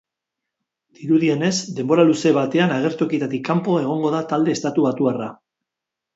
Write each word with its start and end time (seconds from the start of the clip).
Dirudienez 1.01 1.51
denbora 1.79 2.05
luze 2.13 2.31
batean 2.39 2.73
agertokietatik 2.79 3.45
kanpo 3.51 3.77
egongo 3.83 4.15
da 4.17 4.25
talde 4.35 4.59
estatubatuarra. 4.61 5.31